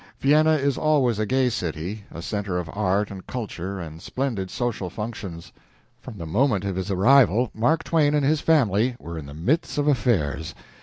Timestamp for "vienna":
0.19-0.53